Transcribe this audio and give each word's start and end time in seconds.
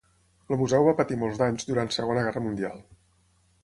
El 0.47 0.57
museu 0.61 0.85
va 0.87 0.95
patir 1.01 1.19
molts 1.25 1.43
danys 1.43 1.71
durant 1.71 1.95
Segona 2.01 2.27
Guerra 2.31 2.47
Mundial. 2.51 2.87